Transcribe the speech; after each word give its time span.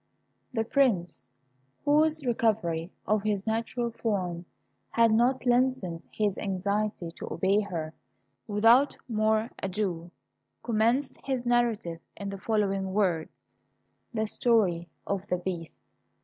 The 0.51 0.65
Prince, 0.65 1.29
whose 1.85 2.25
recovery 2.25 2.91
of 3.05 3.21
his 3.21 3.45
natural 3.45 3.91
form 3.91 4.45
had 4.89 5.11
not 5.11 5.45
lessened 5.45 6.07
his 6.11 6.39
anxiety 6.39 7.11
to 7.11 7.31
obey 7.31 7.59
her, 7.61 7.93
without 8.47 8.97
more 9.07 9.51
ado 9.61 10.09
commenced 10.63 11.17
his 11.23 11.45
narrative 11.45 11.99
in 12.17 12.29
the 12.29 12.39
following 12.39 12.93
words: 12.95 13.29
THE 14.11 14.25
STORY 14.25 14.89
OF 15.05 15.27
THE 15.27 15.37
BEAST. 15.37 15.77